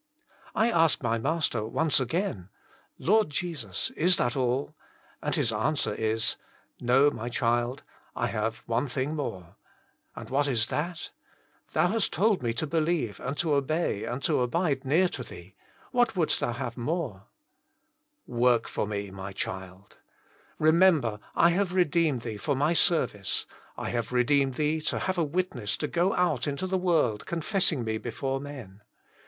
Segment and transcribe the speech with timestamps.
[0.55, 2.49] I ask my Master once again,
[2.97, 4.73] Lord Jesus, is that all?"
[5.21, 6.37] And his answer is:
[6.79, 7.83] '*No, my child;
[8.15, 9.57] I have one thing more.
[9.91, 11.11] "*< And what is that?
[11.73, 15.53] Thou hast told me to believe, and to obey, and to abide near to Thee:
[15.91, 17.25] what wouldst Thou have more?"
[18.27, 19.95] JestLS Himself, 63 ''THUorft for me, xta^ cbtlD.
[20.57, 23.45] Remember, I have redeemed thee for My service;
[23.77, 27.83] I have redeemed thee to have a witness to go out into the world confessing
[27.83, 28.81] Me before men."